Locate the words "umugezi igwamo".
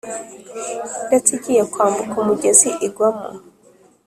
2.21-3.29